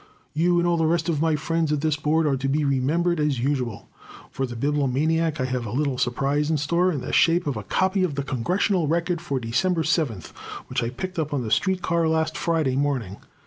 You 0.33 0.57
and 0.57 0.67
all 0.67 0.77
the 0.77 0.87
rest 0.87 1.09
of 1.09 1.21
my 1.21 1.35
friends 1.35 1.71
at 1.71 1.81
this 1.81 1.95
board 1.95 2.25
are 2.25 2.35
to 2.35 2.49
be 2.49 2.65
remembered 2.65 3.19
as 3.19 3.39
usual. 3.39 3.87
For 4.31 4.47
the 4.47 4.55
Bibliomaniac 4.55 5.39
I 5.39 5.45
have 5.45 5.67
a 5.67 5.71
little 5.71 5.99
surprise 5.99 6.49
in 6.49 6.57
store 6.57 6.91
in 6.91 7.01
the 7.01 7.13
shape 7.13 7.45
of 7.45 7.55
a 7.55 7.61
copy 7.61 8.01
of 8.03 8.15
the 8.15 8.23
Congressional 8.23 8.87
Record 8.87 9.21
for 9.21 9.39
December 9.39 9.83
7th 9.83 10.29
which 10.69 10.81
I 10.81 10.89
picked 10.89 11.19
up 11.19 11.35
on 11.35 11.45
a 11.45 11.51
street 11.51 11.83
car 11.83 12.07
last 12.07 12.35
Friday 12.35 12.75
morning. 12.75 13.17